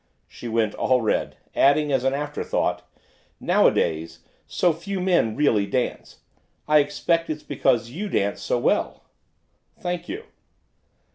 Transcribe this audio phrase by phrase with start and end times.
[0.27, 2.81] She went all red, adding, as an afterthought,
[3.39, 6.21] 'Nowadays so few men really dance.
[6.67, 9.03] I expect it's because you dance so well.'
[9.77, 10.23] 'Thank you.